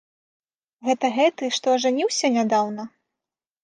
[0.87, 2.93] Гэта гэты, што ажаніўся нядаўна?